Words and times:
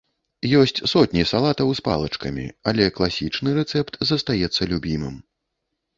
Ёсць 0.59 0.79
сотні 0.93 1.25
салатаў 1.31 1.69
з 1.79 1.83
палачкамі, 1.89 2.45
але 2.71 2.87
класічны 3.01 3.49
рэцэпт 3.61 3.93
застаецца 4.13 4.61
любімым. 4.73 5.15